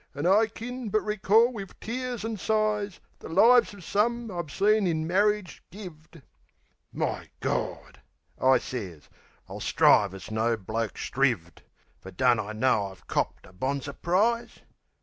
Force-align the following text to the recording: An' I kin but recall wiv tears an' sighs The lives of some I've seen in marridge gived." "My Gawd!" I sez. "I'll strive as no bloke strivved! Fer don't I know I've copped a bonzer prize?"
An' 0.15 0.25
I 0.25 0.47
kin 0.47 0.89
but 0.89 1.01
recall 1.03 1.53
wiv 1.53 1.79
tears 1.79 2.25
an' 2.25 2.37
sighs 2.37 2.99
The 3.19 3.29
lives 3.29 3.71
of 3.75 3.83
some 3.83 4.31
I've 4.31 4.49
seen 4.51 4.87
in 4.87 5.05
marridge 5.07 5.61
gived." 5.69 6.23
"My 6.91 7.29
Gawd!" 7.39 8.01
I 8.41 8.57
sez. 8.57 9.09
"I'll 9.47 9.59
strive 9.59 10.15
as 10.15 10.31
no 10.31 10.57
bloke 10.57 10.95
strivved! 10.97 11.61
Fer 11.99 12.09
don't 12.09 12.39
I 12.39 12.51
know 12.51 12.87
I've 12.87 13.05
copped 13.05 13.45
a 13.45 13.53
bonzer 13.53 13.93
prize?" 13.93 14.61